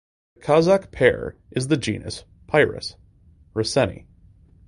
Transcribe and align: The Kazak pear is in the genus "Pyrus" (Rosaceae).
The 0.33 0.41
Kazak 0.41 0.91
pear 0.91 1.35
is 1.51 1.65
in 1.65 1.69
the 1.69 1.77
genus 1.77 2.23
"Pyrus" 2.47 2.95
(Rosaceae). 3.53 4.07